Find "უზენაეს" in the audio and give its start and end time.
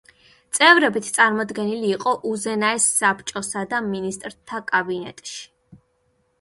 2.31-2.89